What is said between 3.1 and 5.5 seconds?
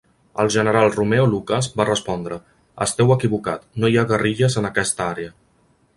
equivocat, no hi ha guerrilles en aquesta àrea".